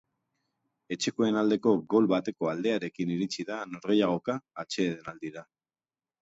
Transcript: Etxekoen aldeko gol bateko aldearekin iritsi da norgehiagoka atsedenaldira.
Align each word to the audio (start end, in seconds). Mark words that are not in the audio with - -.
Etxekoen 0.95 1.35
aldeko 1.41 1.73
gol 1.93 2.07
bateko 2.13 2.49
aldearekin 2.53 3.13
iritsi 3.17 3.47
da 3.51 3.59
norgehiagoka 3.75 4.39
atsedenaldira. 4.65 5.47